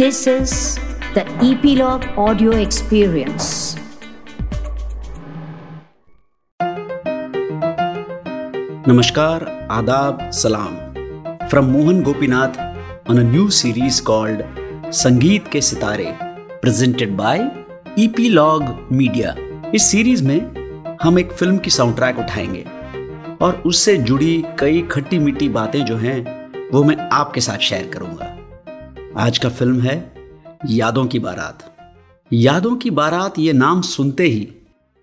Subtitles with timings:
[0.00, 0.52] This is
[1.14, 3.76] the Epilogue Audio Experience.
[8.86, 10.78] Namaskar, Adab, Salam.
[11.50, 12.56] From Mohan Gopinath
[13.10, 14.42] on a new series called
[15.02, 16.10] Sangeet ke Sitare
[16.62, 17.38] presented by
[18.06, 19.34] Epilogue media
[19.74, 22.64] इस series में हम एक film की sound track उठाएँगे
[23.44, 26.20] और उससे जुड़ी कई खट्टी मीठी बातें जो हैं
[26.72, 28.29] वो मैं आपके साथ शेयर करूँगा
[29.20, 30.12] आज का फ़िल्म है
[30.68, 31.76] यादों की बारात।
[32.32, 34.44] यादों की बारात ये नाम सुनते ही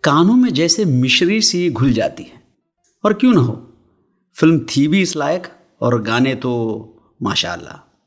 [0.03, 2.41] कानों में जैसे मिश्री सी घुल जाती है।
[3.05, 3.73] और क्यों ना हो?
[4.35, 5.47] फ़िल्म थी भी इस लायक
[5.81, 6.53] और गाने तो
[7.23, 7.97] माशाल्लाह।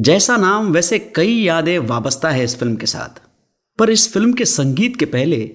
[0.00, 3.22] जैसा नाम वैसे कई यादें वाबस्ता है इस फ़िल्म के साथ।
[3.78, 5.46] पर इस फ़िल्म के संगीत के पहले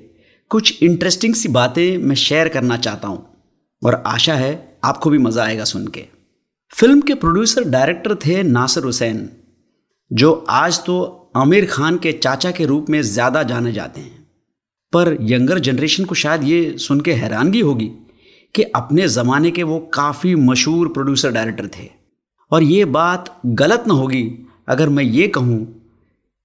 [0.49, 3.27] कुछ इंटरेस्टिंग सी बातें मैं शेयर करना चाहता हूँ।
[3.85, 6.05] और आशा है आपको भी मज़ा आएगा सुन के।
[6.71, 9.29] फ़िल्म के प्रोड्यूसर डायरेक्टर थे नासिर हुसैन।
[10.11, 14.19] जो आज तो आमिर खान के चाचा के रूप में ज़्यादा जाने जाते हैं।
[14.93, 17.91] पर यंगर जनरेशन को शायद ये सुन के हैरानगी होगी
[18.55, 21.89] कि अपने ज़माने के वो काफ़ी मशहूर प्रोड्यूसर, डायरेक्टर थे।
[22.51, 24.23] और ये बात गलत न होगी
[24.69, 25.65] अगर मैं ये कहूँ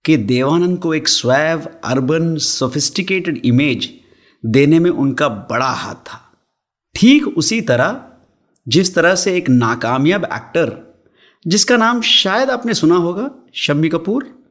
[0.04, 3.92] कि देवानंद को एक स्वैव, अर्बन सोफिस्टिकेटेड इमेज
[4.44, 6.22] देने में उनका बड़ा हाथ था।
[6.94, 8.00] ठीक उसी तरह,
[8.66, 10.85] जिस तरह से एक नाकामयाब एक्टर
[11.46, 14.46] जिसका नाम शायद आपने सुना होगा, शम्मी कपूर।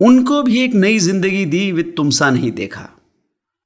[0.00, 2.88] उनको भी एक नई ज़िंदगी दी विद तुमसा नहीं देखा।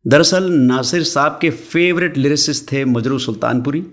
[0.07, 3.85] दरअसल नासिर साहब के फेवरेट लिरिसिस्ट थे मजरू सुल्तानपुरी।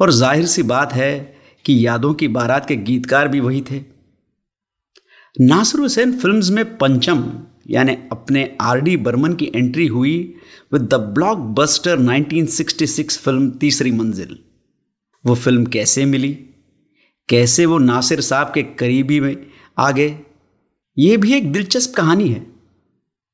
[0.00, 3.84] और ज़ाहिर सी बात है कि यादों की बारात के गीतकार भी वही थे।
[5.40, 7.32] नासिर हुसैन फिल्म्स में पंचम,
[7.70, 10.34] यानी अपने आर डी बर्मन की एंट्री हुई
[10.72, 14.38] with the block blockbuster 1966 film Teesri Manzil.
[15.26, 16.51] वो फ़िल्म कैसे मिली?
[17.28, 19.36] कैसे वो नासिर साहब के करीबी में
[19.78, 20.16] आ गए
[20.96, 22.46] ये भी एक दिलचस्प कहानी है,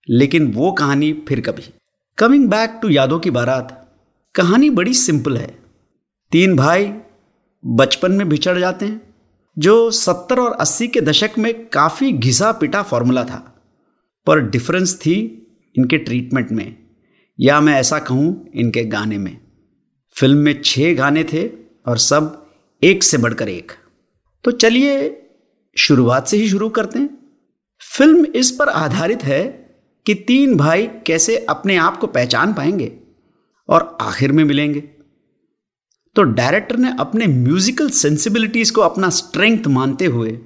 [0.08, 1.62] लेकिन वो कहानी फिर कभी।
[2.18, 3.74] कमिंग बैक टू यादों की बारात,
[4.34, 5.46] कहानी बड़ी सिंपल है।
[6.32, 6.92] तीन भाई
[7.64, 9.00] बचपन में बिछड़ जाते हैं,
[9.56, 13.38] जो सत्तर और अस्सी के दशक में काफ़ी घिसा पिटा फॉर्मूला था।
[14.26, 15.16] पर डिफरेंस थी
[15.76, 16.76] इनके ट्रीटमेंट में,
[17.38, 19.36] या मैं ऐसा कहूँ, इनके गाने में।
[20.14, 21.46] फ़िल्म में छः गाने थे
[21.86, 22.46] और सब
[22.82, 23.72] एक से बढ़कर एक।
[24.48, 25.26] तो चलिए
[25.76, 27.18] शुरुआत से ही शुरू करते हैं।
[27.96, 29.42] फ़िल्म इस पर आधारित है
[30.06, 32.98] कि तीन भाई कैसे अपने आप को पहचान पाएँगे
[33.68, 34.80] और आखिर में मिलेंगे।
[36.16, 40.40] तो डायरेक्टर ने अपने म्यूजिकल सेंसिबिलिटीज को अपना स्ट्रेंथ मानते हुए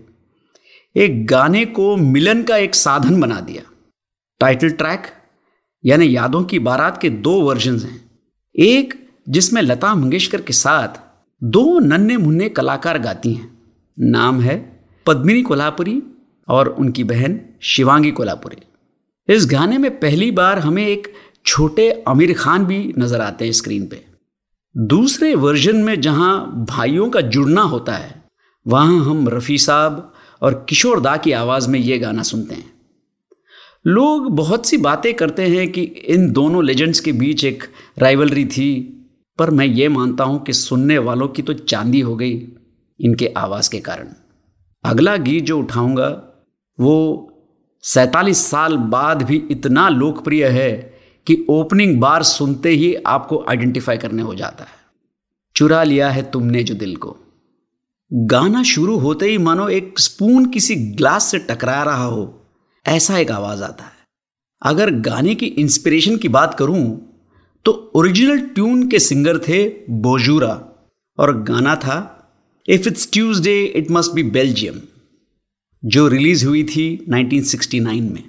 [0.96, 3.62] एक गाने को मिलन का एक साधन बना दिया।
[4.40, 5.02] टाइटल ट्रैक,
[5.84, 8.20] यानी यादों की बारात के दो वर्जन हैं।
[8.58, 11.00] एक जिसमें लता मंगेशकर के साथ
[11.44, 13.51] दो नन्हे मुन्ने कलाकार गाती हैं।
[13.98, 14.56] नाम है
[15.06, 16.00] पद्मिनी कोल्हापुरी
[16.48, 18.56] और उनकी बहन शिवांगी कोल्हापुरी।
[19.28, 21.12] इस गाने में पहली बार हमें एक
[21.46, 24.04] छोटे आमिर खान भी नज़र आते हैं स्क्रीन पे।
[24.74, 28.22] दूसरे वर्जन में जहाँ भाइयों का जुड़ना होता है,
[28.66, 32.70] वहाँ हम रफ़ी साहब और किशोर दा की आवाज़ में ये गाना सुनते हैं।
[33.84, 37.64] लोग बहुत सी बातें करते हैं कि इन दोनों लेजेंड्स के बीच एक
[37.98, 38.72] राइवलरी थी,
[39.38, 42.36] पर मैं ये मानता हूँ कि सुनने वालों की तो चांदी हो गई।
[43.02, 44.08] इनके आवाज़ के कारण।
[44.84, 46.08] अगला गीत जो उठाऊँगा,
[46.78, 47.28] वो
[47.84, 50.72] सैतालीस साल बाद भी इतना लोकप्रिय है
[51.26, 54.80] कि ओपनिंग बार सुनते ही आपको आइडेंटिफाई करने हो जाता है।
[55.56, 57.16] चुरा लिया है तुमने जो दिल को।
[58.10, 62.42] गाना शुरू होते ही मानो एक स्पून किसी ग्लास से टकरा रहा हो,
[62.86, 63.90] ऐसा एक आवाज़ आता है।
[64.62, 67.08] अगर गाने की इंस्पिरेशन की बात करूँ
[67.64, 70.52] तो ओरिजिनल ट्यून के सिंगर थे बोजूरा,
[71.18, 72.11] और गाना था
[72.68, 74.80] if it's Tuesday it must be Belgium
[75.84, 78.24] जो रिलीज़ हुई थी 1969 में।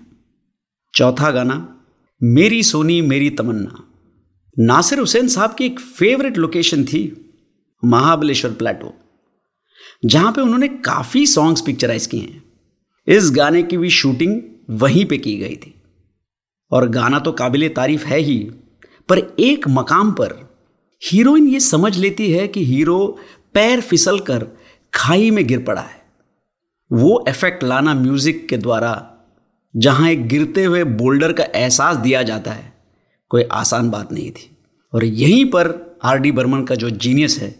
[0.95, 1.83] चौथा गाना,
[2.23, 3.87] मेरी सोनी, मेरी तमन्ना।
[4.59, 7.31] नासिर हुसैन साहब की एक फेवरेट लोकेशन थी
[7.85, 8.93] महाबलेश्वर प्लेटो
[10.05, 12.43] जहाँ पे उन्होंने काफ़ी सॉन्ग्स पिक्चराइज किए हैं।
[13.07, 15.75] इस गाने की भी शूटिंग वहीं पे की गई थी।
[16.71, 18.51] और गाना तो काबिल तारीफ़ है ही,
[19.09, 20.57] पर एक मकाम पर
[21.03, 23.19] हीरोइन ये समझ लेती है कि हीरो
[23.53, 24.47] पैर फिसल कर
[24.93, 26.03] खाई में गिर पड़ा है।
[26.91, 29.13] वो इफ़ेक्ट लाना म्यूज़िक के द्वारा,
[29.75, 32.73] जहाँ एक गिरते हुए बोल्डर का एहसास दिया जाता है,
[33.29, 34.57] कोई आसान बात नहीं थी।
[34.93, 37.55] और यहीं पर आर डी बर्मन का जो जीनियस है,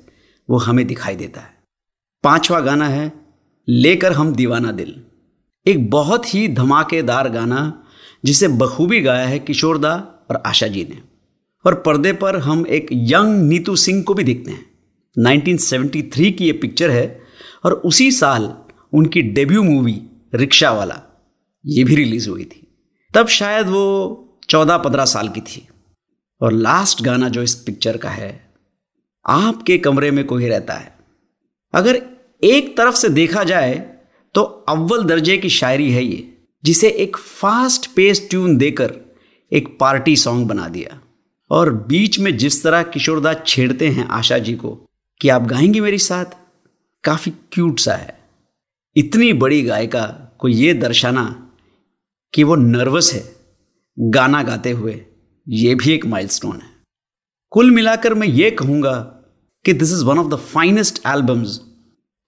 [0.49, 1.53] वो हमें दिखाई देता है।
[2.23, 3.13] पांचवा गाना है,
[3.67, 5.01] लेकर हम दीवाना दिल।
[5.67, 7.83] एक बहुत ही धमाकेदार गाना,
[8.25, 9.95] जिसे बखूबी गाया है किशोरदा
[10.31, 11.01] और आशा जी ने।
[11.65, 14.72] और पर्दे पर हम एक यंग नीतू सिंह को भी देखते हैं।
[15.17, 17.21] 1973 की ये पिक्चर है
[17.63, 18.57] और उसी साल
[18.93, 20.01] उनकी डेब्यू मूवी
[20.35, 21.01] रिक्शा वाला
[21.65, 22.67] ये भी रिलीज़ हुई थी।
[23.13, 23.83] तब शायद वो
[24.49, 25.67] चौदह पंद्रह साल की थी।
[26.41, 28.53] और लास्ट गाना जो इस पिक्चर का है,
[29.27, 30.95] आपके कमरे में कोई रहता है।
[31.73, 32.01] अगर
[32.43, 33.89] एक तरफ़ से देखा जाए
[34.35, 38.93] तो अव्वल दर्जे की शायरी है ये, जिसे एक फास्ट पेस ट्यून देकर
[39.51, 41.01] एक पार्टी सॉन्ग बना दिया।
[41.51, 44.79] और बीच में जिस तरह किशोरदास छेड़ते हैं आशा जी को
[45.21, 46.25] कि आप गाएँगे मेरे साथ?
[47.03, 48.19] काफ़ी क्यूट सा है।
[48.95, 51.51] इतनी बड़ी गायिका को ये दर्शाना
[52.33, 53.35] कि वो नर्वस है
[53.99, 55.05] गाना गाते हुए।
[55.49, 56.69] ये भी एक माइलस्टोन है।
[57.49, 58.99] कुल मिलाकर मैं ये कहूँगा
[59.65, 61.61] कि this is one of the finest albums